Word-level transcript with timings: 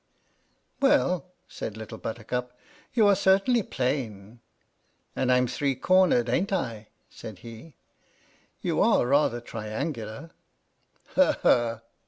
"Well," 0.81 1.27
said 1.47 1.77
little 1.77 1.99
Buttercup, 1.99 2.57
"you 2.95 3.05
are 3.05 3.15
certainly 3.15 3.61
plain." 3.61 4.39
"And 5.15 5.31
I'm 5.31 5.45
three 5.45 5.75
cornered, 5.75 6.27
ain't 6.27 6.51
I?" 6.51 6.87
said 7.11 7.37
he. 7.45 7.75
"You 8.61 8.81
are 8.81 9.05
rather 9.05 9.39
triangular." 9.39 10.31
"Ha! 11.13 11.37
ha!" 11.43 11.81